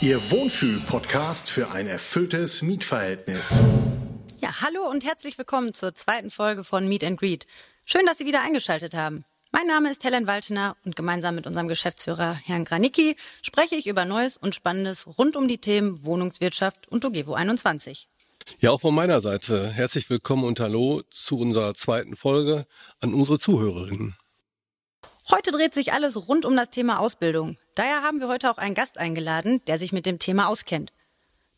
[0.00, 3.60] Ihr Wohnfühl-Podcast für ein erfülltes Mietverhältnis.
[4.40, 7.44] Ja, hallo und herzlich willkommen zur zweiten Folge von Meet and Greet.
[7.84, 9.26] Schön, dass Sie wieder eingeschaltet haben.
[9.50, 14.06] Mein Name ist Helen Waltener und gemeinsam mit unserem Geschäftsführer Herrn Granicki spreche ich über
[14.06, 18.08] Neues und Spannendes rund um die Themen Wohnungswirtschaft und Ogevo 21.
[18.60, 22.64] Ja, auch von meiner Seite herzlich willkommen und hallo zu unserer zweiten Folge
[23.00, 24.16] an unsere Zuhörerinnen.
[25.30, 27.58] Heute dreht sich alles rund um das Thema Ausbildung.
[27.74, 30.92] Daher haben wir heute auch einen Gast eingeladen, der sich mit dem Thema auskennt.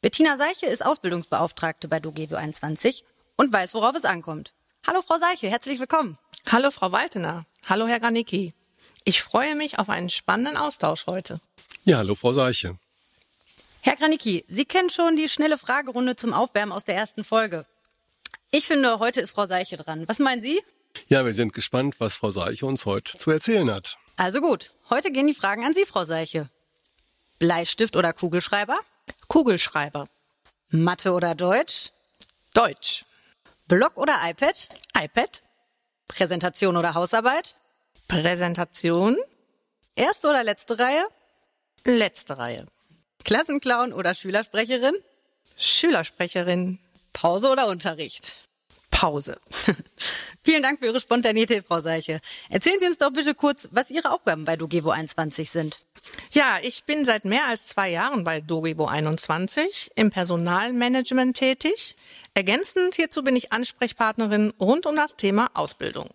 [0.00, 3.04] Bettina Seiche ist Ausbildungsbeauftragte bei Dogevo 21
[3.36, 4.52] und weiß, worauf es ankommt.
[4.86, 6.16] Hallo Frau Seiche, herzlich willkommen.
[6.52, 7.46] Hallo Frau Waltener.
[7.68, 8.52] Hallo Herr Granicki.
[9.02, 11.40] Ich freue mich auf einen spannenden Austausch heute.
[11.84, 12.78] Ja, hallo Frau Seiche.
[13.80, 17.66] Herr Granicki, Sie kennen schon die schnelle Fragerunde zum Aufwärmen aus der ersten Folge.
[18.52, 20.06] Ich finde, heute ist Frau Seiche dran.
[20.06, 20.62] Was meinen Sie?
[21.08, 23.98] Ja, wir sind gespannt, was Frau Seiche uns heute zu erzählen hat.
[24.16, 26.48] Also gut, heute gehen die Fragen an Sie, Frau Seiche.
[27.38, 28.78] Bleistift oder Kugelschreiber?
[29.28, 30.06] Kugelschreiber.
[30.68, 31.90] Mathe oder Deutsch?
[32.52, 33.04] Deutsch.
[33.66, 34.68] Block oder iPad?
[34.96, 35.42] iPad.
[36.06, 37.56] Präsentation oder Hausarbeit?
[38.06, 39.16] Präsentation.
[39.96, 41.06] Erste oder letzte Reihe?
[41.84, 42.66] Letzte Reihe.
[43.24, 44.94] Klassenclown oder Schülersprecherin?
[45.56, 46.78] Schülersprecherin.
[47.12, 48.36] Pause oder Unterricht?
[49.04, 49.38] Pause.
[50.44, 52.22] Vielen Dank für Ihre Spontanität, Frau Seiche.
[52.48, 55.82] Erzählen Sie uns doch bitte kurz, was Ihre Aufgaben bei Dogevo 21 sind.
[56.30, 61.96] Ja, ich bin seit mehr als zwei Jahren bei Dogevo 21 im Personalmanagement tätig.
[62.32, 66.08] Ergänzend hierzu bin ich Ansprechpartnerin rund um das Thema Ausbildung.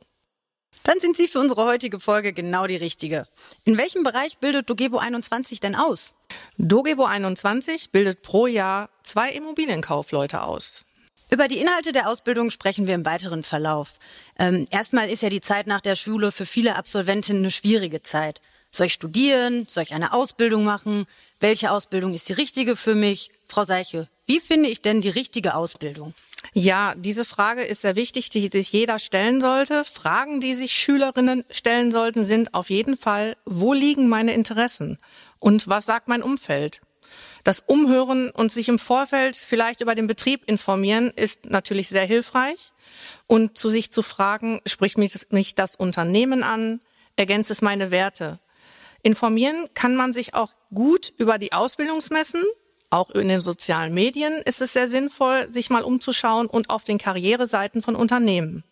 [0.84, 3.28] Dann sind Sie für unsere heutige Folge genau die Richtige.
[3.66, 6.16] In welchem Bereich bildet Dogevo 21 denn aus?
[6.58, 10.86] Dogevo 21 bildet pro Jahr zwei Immobilienkaufleute aus.
[11.32, 14.00] Über die Inhalte der Ausbildung sprechen wir im weiteren Verlauf.
[14.40, 18.42] Ähm, erstmal ist ja die Zeit nach der Schule für viele Absolventinnen eine schwierige Zeit.
[18.72, 19.68] Soll ich studieren?
[19.70, 21.06] Soll ich eine Ausbildung machen?
[21.40, 23.30] Welche Ausbildung ist die richtige für mich?
[23.48, 26.16] Frau Seiche, wie finde ich denn die richtige Ausbildung?
[26.54, 29.86] Ja, diese Frage ist sehr wichtig, die sich jeder stellen sollte.
[29.86, 34.98] Fragen, die sich Schülerinnen stellen sollten, sind auf jeden Fall, wo liegen meine Interessen?
[35.38, 36.82] Und was sagt mein Umfeld?
[37.44, 42.72] Das Umhören und sich im Vorfeld vielleicht über den Betrieb informieren ist natürlich sehr hilfreich.
[43.28, 46.82] Und zu sich zu fragen, spricht mich das, mich das Unternehmen an?
[47.16, 48.40] Ergänzt es meine Werte?
[49.02, 52.44] Informieren kann man sich auch gut über die Ausbildungsmessen.
[52.90, 56.98] Auch in den sozialen Medien ist es sehr sinnvoll, sich mal umzuschauen und auf den
[56.98, 58.64] Karriereseiten von Unternehmen.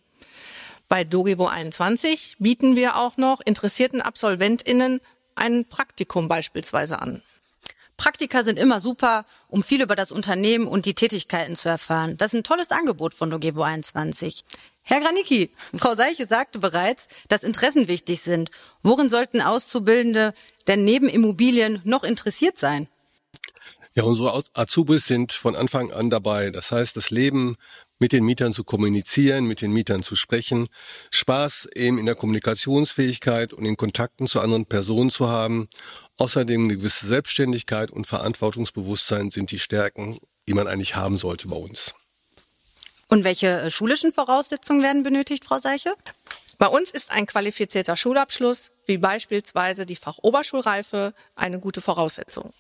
[0.90, 5.02] Bei Dogevo 21 bieten wir auch noch interessierten AbsolventInnen
[5.36, 7.22] ein Praktikum beispielsweise an.
[7.98, 12.16] Praktika sind immer super, um viel über das Unternehmen und die Tätigkeiten zu erfahren.
[12.18, 14.46] Das ist ein tolles Angebot von Dogevo 21.
[14.84, 18.52] Herr Granicki, Frau Seiche sagte bereits, dass Interessen wichtig sind.
[18.84, 20.34] Worin sollten Auszubildende
[20.68, 22.88] denn neben Immobilien noch interessiert sein?
[23.96, 26.52] Ja, unsere Azubis sind von Anfang an dabei.
[26.52, 27.58] Das heißt, das Leben
[27.98, 30.68] mit den Mietern zu kommunizieren, mit den Mietern zu sprechen,
[31.12, 35.68] Spaß eben in der Kommunikationsfähigkeit und in Kontakten zu anderen Personen zu haben.
[36.18, 41.56] Außerdem eine gewisse Selbstständigkeit und Verantwortungsbewusstsein sind die Stärken, die man eigentlich haben sollte bei
[41.56, 41.94] uns.
[43.08, 45.94] Und welche äh, schulischen Voraussetzungen werden benötigt, Frau Seiche?
[46.58, 52.52] Bei uns ist ein qualifizierter Schulabschluss, wie beispielsweise die Fachoberschulreife, eine gute Voraussetzung.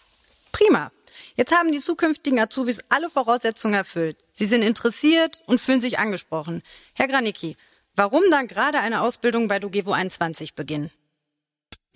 [0.51, 0.91] Prima.
[1.35, 4.17] Jetzt haben die zukünftigen Azubis alle Voraussetzungen erfüllt.
[4.33, 6.61] Sie sind interessiert und fühlen sich angesprochen.
[6.93, 7.57] Herr Granicki,
[7.95, 10.91] warum dann gerade eine Ausbildung bei Dogevo 21 beginnen?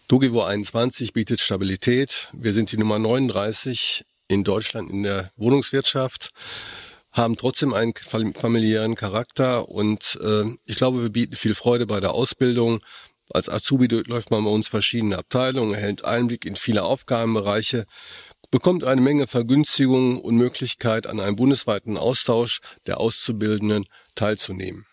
[0.07, 2.29] Dogevo 21 bietet Stabilität.
[2.33, 6.29] Wir sind die Nummer 39 in Deutschland in der Wohnungswirtschaft,
[7.11, 12.13] haben trotzdem einen familiären Charakter und äh, ich glaube, wir bieten viel Freude bei der
[12.13, 12.79] Ausbildung.
[13.33, 17.85] Als Azubi läuft man bei uns verschiedene Abteilungen, erhält Einblick in viele Aufgabenbereiche
[18.51, 24.85] bekommt eine Menge Vergünstigungen und Möglichkeit, an einem bundesweiten Austausch der Auszubildenden teilzunehmen.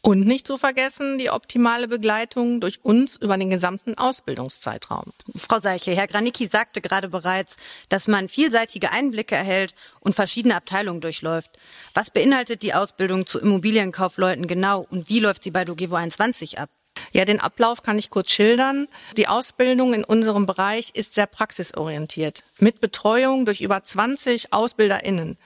[0.00, 5.12] Und nicht zu vergessen die optimale Begleitung durch uns über den gesamten Ausbildungszeitraum.
[5.36, 7.56] Frau Seiche, Herr Granicki sagte gerade bereits,
[7.88, 11.50] dass man vielseitige Einblicke erhält und verschiedene Abteilungen durchläuft.
[11.94, 16.70] Was beinhaltet die Ausbildung zu Immobilienkaufleuten genau und wie läuft sie bei Dogevo 21 ab?
[17.12, 18.86] Ja, den Ablauf kann ich kurz schildern.
[19.16, 25.38] Die Ausbildung in unserem Bereich ist sehr praxisorientiert, mit Betreuung durch über 20 AusbilderInnen.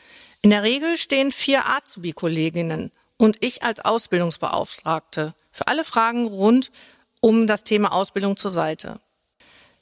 [0.43, 2.91] In der Regel stehen vier Azubi-Kolleginnen
[3.23, 6.73] und ich als Ausbildungsbeauftragte für alle Fragen rund
[7.21, 8.99] um das Thema Ausbildung zur Seite.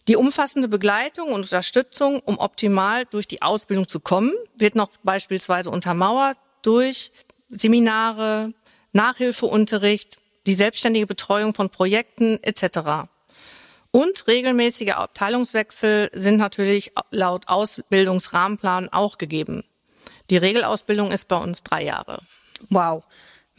[0.09, 5.71] Die umfassende Begleitung und Unterstützung, um optimal durch die Ausbildung zu kommen, wird noch beispielsweise
[5.71, 7.13] untermauert durch
[7.49, 8.53] Seminare,
[8.93, 13.09] Nachhilfeunterricht, die selbstständige Betreuung von Projekten etc.
[13.91, 19.65] Und regelmäßige Abteilungswechsel sind natürlich laut Ausbildungsrahmenplan auch gegeben.
[20.29, 22.21] Die Regelausbildung ist bei uns drei Jahre.
[22.69, 23.03] Wow.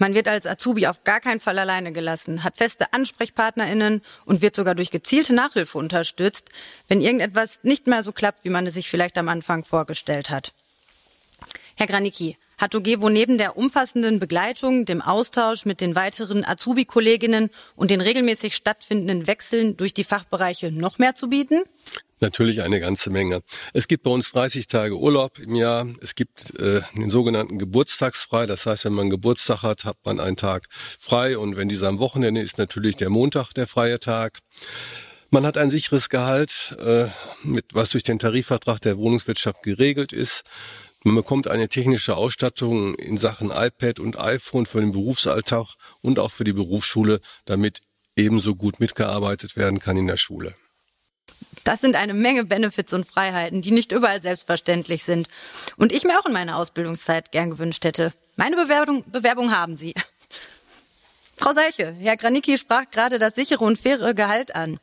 [0.02, 4.56] Man wird als Azubi auf gar keinen Fall alleine gelassen, hat feste AnsprechpartnerInnen und wird
[4.56, 6.50] sogar durch gezielte Nachhilfe unterstützt,
[6.88, 10.54] wenn irgendetwas nicht mehr so klappt, wie man es sich vielleicht am Anfang vorgestellt hat.
[11.76, 17.90] Herr Granicki, hat Ogevo neben der umfassenden Begleitung, dem Austausch mit den weiteren Azubi-Kolleginnen und
[17.90, 21.64] den regelmäßig stattfindenden Wechseln durch die Fachbereiche noch mehr zu bieten?
[22.20, 23.42] Natürlich eine ganze Menge.
[23.74, 25.88] Es gibt bei uns 30 Tage Urlaub im Jahr.
[26.04, 28.46] Es gibt äh, den sogenannten Geburtstagsfrei.
[28.46, 30.68] Das heißt, wenn man Geburtstag hat, hat man einen Tag
[31.00, 31.40] frei.
[31.40, 34.38] Und wenn dieser am Wochenende ist, natürlich der Montag der freie Tag.
[35.32, 37.08] Man hat ein sicheres Gehalt, äh,
[37.42, 40.44] mit, was durch den Tarifvertrag der Wohnungswirtschaft geregelt ist.
[41.04, 46.30] Man bekommt eine technische Ausstattung in Sachen iPad und iPhone für den Berufsalltag und auch
[46.30, 47.82] für die Berufsschule, damit
[48.16, 50.54] ebenso gut mitgearbeitet werden kann in der Schule.
[51.64, 55.28] Das sind eine Menge Benefits und Freiheiten, die nicht überall selbstverständlich sind.
[55.78, 58.14] Und ich mir auch in meiner Ausbildungszeit gern gewünscht hätte.
[58.36, 59.94] Meine Bewerbung, Bewerbung haben Sie.
[61.38, 64.80] Frau Seiche, Herr Granicki sprach gerade das sichere und faire Gehalt an.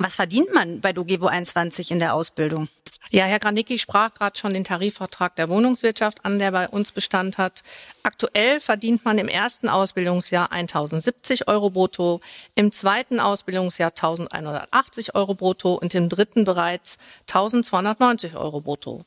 [0.00, 2.68] Was verdient man bei Dogevo 21 in der Ausbildung?
[3.10, 7.36] Ja, Herr Granicki sprach gerade schon den Tarifvertrag der Wohnungswirtschaft an, der bei uns Bestand
[7.36, 7.64] hat.
[8.04, 12.20] Aktuell verdient man im ersten Ausbildungsjahr 1070 Euro brutto,
[12.54, 19.04] im zweiten Ausbildungsjahr 1180 Euro brutto und im dritten bereits 1290 Euro brutto.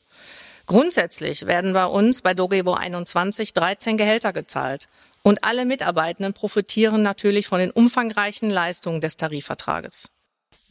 [0.66, 4.88] Grundsätzlich werden bei uns bei Dogebo 21 13 Gehälter gezahlt.
[5.22, 10.11] Und alle Mitarbeitenden profitieren natürlich von den umfangreichen Leistungen des Tarifvertrages.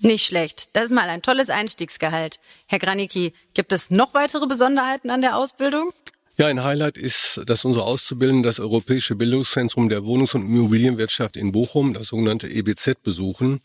[0.03, 0.69] Nicht schlecht.
[0.73, 2.39] Das ist mal ein tolles Einstiegsgehalt.
[2.65, 5.93] Herr Granicki, gibt es noch weitere Besonderheiten an der Ausbildung?
[6.37, 11.51] Ja, ein Highlight ist, dass unsere Auszubildenden das Europäische Bildungszentrum der Wohnungs- und Immobilienwirtschaft in
[11.51, 13.61] Bochum, das sogenannte EBZ, besuchen.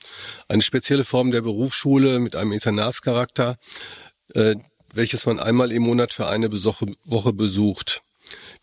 [0.47, 3.57] Eine spezielle Form der Berufsschule mit einem Internatscharakter,
[4.35, 4.57] äh,
[4.93, 8.03] welches man einmal im Monat für eine Woche besucht.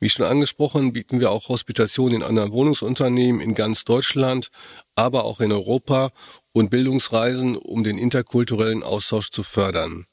[0.04, 4.50] Wie schon angesprochen, bieten wir auch Hospitation in anderen Wohnungsunternehmen in ganz Deutschland,
[4.96, 6.12] aber auch in Europa
[6.52, 10.06] und Bildungsreisen, um den interkulturellen Austausch zu fördern.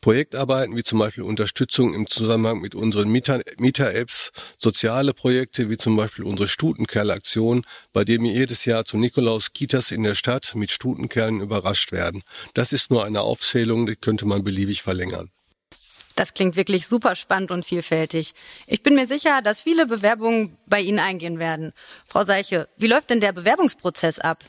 [0.00, 6.24] Projektarbeiten wie zum Beispiel Unterstützung im Zusammenhang mit unseren Mieter-Apps, soziale Projekte wie zum Beispiel
[6.24, 11.42] unsere Stutenkerl-Aktion, bei dem wir jedes Jahr zu Nikolaus Kitas in der Stadt mit Stutenkerlen
[11.42, 12.24] überrascht werden.
[12.54, 15.30] Das ist nur eine Aufzählung, die könnte man beliebig verlängern.
[16.18, 18.34] Das klingt wirklich super spannend und vielfältig.
[18.66, 21.72] Ich bin mir sicher, dass viele Bewerbungen bei Ihnen eingehen werden.
[22.04, 24.42] Frau Seiche, wie läuft denn der Bewerbungsprozess ab?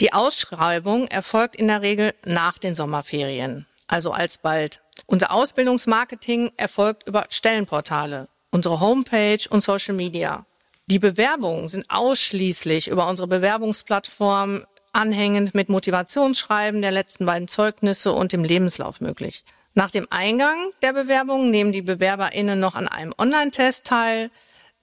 [0.00, 4.80] Die Ausschreibung erfolgt in der Regel nach den Sommerferien, also alsbald.
[5.04, 10.46] Unser Ausbildungsmarketing erfolgt über Stellenportale, unsere Homepage und Social Media.
[10.86, 14.64] Die Bewerbungen sind ausschließlich über unsere Bewerbungsplattform
[14.94, 19.44] anhängend mit Motivationsschreiben der letzten beiden Zeugnisse und dem Lebenslauf möglich.
[19.78, 24.30] Nach dem Eingang der Bewerbung nehmen die BewerberInnen noch an einem Online-Test teil,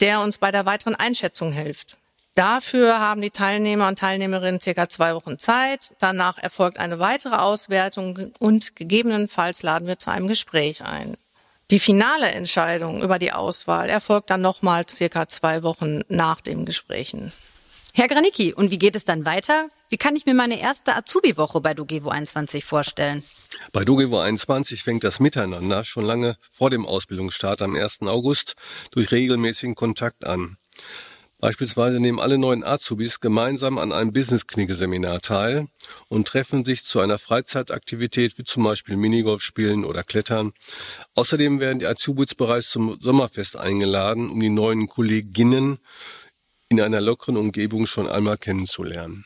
[0.02, 1.98] der uns bei der weiteren Einschätzung hilft.
[2.36, 5.96] Dafür haben die Teilnehmer und Teilnehmerinnen circa zwei Wochen Zeit.
[6.00, 11.18] Danach erfolgt eine weitere Auswertung und gegebenenfalls laden wir zu einem Gespräch ein.
[11.72, 17.34] Die finale Entscheidung über die Auswahl erfolgt dann nochmals circa zwei Wochen nach den Gesprächen.
[17.96, 19.70] Herr Granicki, und wie geht es dann weiter?
[19.88, 23.22] Wie kann ich mir meine erste Azubi-Woche bei Dogevo 21 vorstellen?
[23.72, 28.02] Bei Dogevo 21 fängt das Miteinander schon lange vor dem Ausbildungsstart am 1.
[28.02, 28.56] August
[28.90, 30.58] durch regelmäßigen Kontakt an.
[31.40, 35.68] Beispielsweise nehmen alle neuen Azubis gemeinsam an einem Business-Knigge-Seminar teil
[36.08, 40.54] und treffen sich zu einer Freizeitaktivität wie zum Beispiel Minigolf spielen oder Klettern.
[41.14, 45.80] Außerdem werden die Azubis bereits zum Sommerfest eingeladen, um die neuen Kolleginnen
[46.78, 49.26] in einer lockeren Umgebung schon einmal kennenzulernen.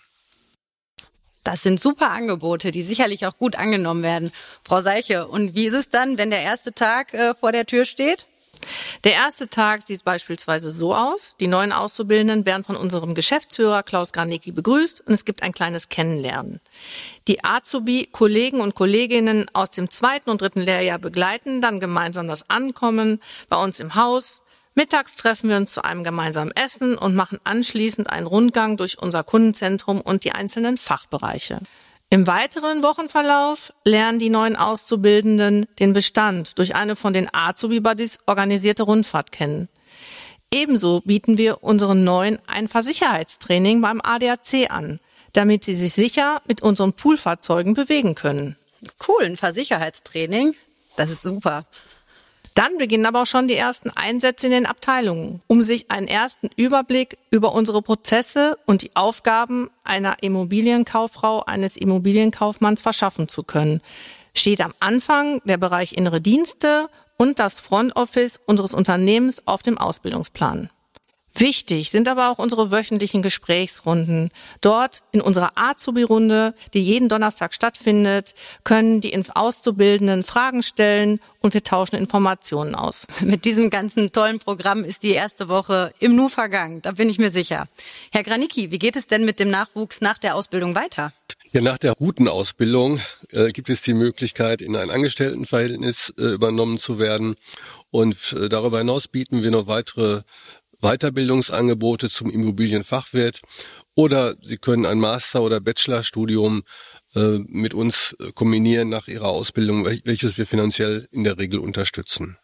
[1.44, 4.34] Das sind super Angebote, die sicherlich auch gut angenommen werden.
[4.64, 7.86] Frau Seiche, und wie ist es dann, wenn der erste Tag äh, vor der Tür
[7.86, 8.26] steht?
[9.04, 11.36] Der erste Tag sieht beispielsweise so aus.
[11.40, 15.90] Die neuen Auszubildenden werden von unserem Geschäftsführer Klaus Garnicki begrüßt und es gibt ein kleines
[15.90, 16.60] Kennenlernen.
[17.28, 23.22] Die Azubi-Kollegen und Kolleginnen aus dem zweiten und dritten Lehrjahr begleiten dann gemeinsam das Ankommen
[23.50, 24.42] bei uns im Haus.
[24.78, 29.24] Mittags treffen wir uns zu einem gemeinsamen Essen und machen anschließend einen Rundgang durch unser
[29.24, 31.62] Kundenzentrum und die einzelnen Fachbereiche.
[32.12, 38.84] Im weiteren Wochenverlauf lernen die neuen Auszubildenden den Bestand durch eine von den Azubi-Buddies organisierte
[38.84, 39.68] Rundfahrt kennen.
[40.52, 45.00] Ebenso bieten wir unseren neuen ein Versicherheitstraining beim ADAC an,
[45.34, 48.56] damit sie sich sicher mit unseren Poolfahrzeugen bewegen können.
[49.08, 50.54] Cool, ein Versicherheitstraining.
[50.98, 51.66] Das ist super.
[52.58, 56.50] Dann beginnen aber auch schon die ersten Einsätze in den Abteilungen, um sich einen ersten
[56.56, 63.80] Überblick über unsere Prozesse und die Aufgaben einer Immobilienkauffrau, eines Immobilienkaufmanns verschaffen zu können.
[64.34, 69.78] Steht am Anfang der Bereich innere Dienste und das Front Office unseres Unternehmens auf dem
[69.78, 70.72] Ausbildungsplan.
[71.40, 74.32] Wichtig sind aber auch unsere wöchentlichen Gesprächsrunden.
[74.62, 81.64] Dort in unserer Azubi-Runde, die jeden Donnerstag stattfindet, können die Auszubildenden Fragen stellen und wir
[81.64, 83.06] tauschen Informationen aus.
[83.22, 87.20] Mit diesem ganzen tollen Programm ist die erste Woche im Nu vergangen, da bin ich
[87.20, 87.68] mir sicher.
[88.12, 91.14] Herr Granicki, wie geht es denn mit dem Nachwuchs nach der Ausbildung weiter?
[91.52, 93.00] Ja, nach der guten Ausbildung
[93.32, 97.36] äh, gibt es die Möglichkeit, in ein Angestelltenverhältnis äh, übernommen zu werden.
[97.90, 100.24] Und äh, darüber hinaus bieten wir noch weitere
[100.82, 103.42] Weiterbildungsangebote zum Immobilienfachwirt
[103.96, 106.64] oder Sie können ein Master- oder Bachelorstudium
[107.16, 112.38] äh, mit uns äh, kombinieren nach Ihrer Ausbildung, welches wir finanziell in der Regel unterstützen.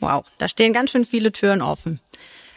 [0.00, 2.00] Wow, da stehen ganz schön viele Türen offen.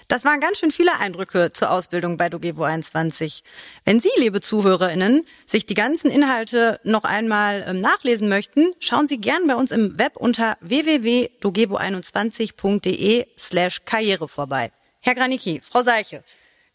[0.07, 3.43] Das waren ganz schön viele Eindrücke zur Ausbildung bei Dogevo 21.
[3.83, 9.17] Wenn Sie, liebe ZuhörerInnen, sich die ganzen Inhalte noch einmal ähm, nachlesen möchten, schauen Sie
[9.17, 14.71] gern bei uns im Web unter www.dogevo21.de slash Karriere vorbei.
[15.01, 16.23] Herr Granicki, Frau Seiche,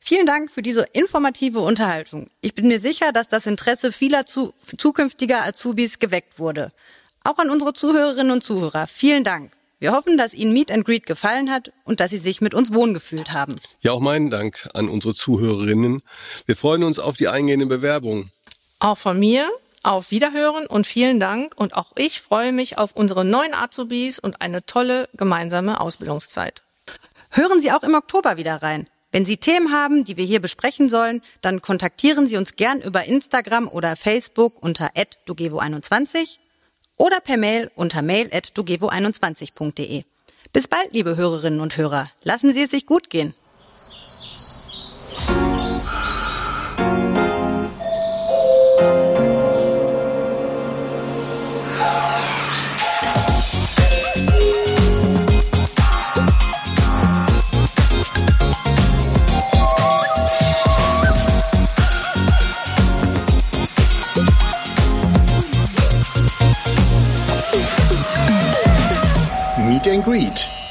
[0.04, 2.26] Vielen Dank für diese informative Unterhaltung.
[2.40, 6.72] Ich bin mir sicher, dass das Interesse vieler zu, zukünftiger Azubis geweckt wurde.
[7.22, 8.88] Auch an unsere Zuhörerinnen und Zuhörer.
[8.88, 9.52] Vielen Dank.
[9.82, 12.72] Wir hoffen, dass Ihnen Meet and Greet gefallen hat und dass Sie sich mit uns
[12.72, 13.56] wohlgefühlt haben.
[13.80, 16.02] Ja, auch meinen Dank an unsere Zuhörerinnen.
[16.46, 18.30] Wir freuen uns auf die eingehende Bewerbung.
[18.78, 19.50] Auch von mir
[19.82, 21.54] auf Wiederhören und vielen Dank.
[21.56, 26.62] Und auch ich freue mich auf unsere neuen Azubis und eine tolle gemeinsame Ausbildungszeit.
[27.30, 28.86] Hören Sie auch im Oktober wieder rein.
[29.10, 33.02] Wenn Sie Themen haben, die wir hier besprechen sollen, dann kontaktieren Sie uns gern über
[33.02, 34.92] Instagram oder Facebook unter
[35.26, 36.38] @dogevo21
[37.02, 40.04] oder per Mail unter mail.dogevo21.de.
[40.52, 42.08] Bis bald, liebe Hörerinnen und Hörer.
[42.22, 43.34] Lassen Sie es sich gut gehen.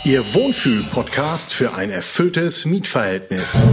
[0.03, 3.63] Ihr Wohnfühl-Podcast für ein erfülltes Mietverhältnis.